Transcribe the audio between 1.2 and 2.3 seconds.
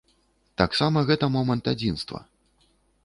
момант адзінства.